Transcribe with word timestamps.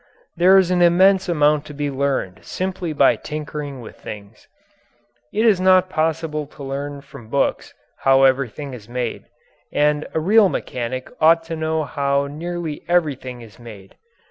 There 0.35 0.57
is 0.57 0.71
an 0.71 0.81
immense 0.81 1.29
amount 1.29 1.63
to 1.65 1.75
be 1.75 1.91
learned 1.91 2.43
simply 2.43 2.91
by 2.91 3.15
tinkering 3.17 3.81
with 3.81 3.97
things. 4.01 4.47
It 5.31 5.45
is 5.45 5.61
not 5.61 5.91
possible 5.91 6.47
to 6.47 6.63
learn 6.63 7.01
from 7.01 7.29
books 7.29 7.75
how 7.99 8.23
everything 8.23 8.73
is 8.73 8.89
made 8.89 9.25
and 9.71 10.07
a 10.15 10.19
real 10.19 10.49
mechanic 10.49 11.11
ought 11.19 11.43
to 11.43 11.55
know 11.55 11.83
how 11.83 12.25
nearly 12.25 12.83
everything 12.89 13.41
is 13.41 13.59
made. 13.59 13.95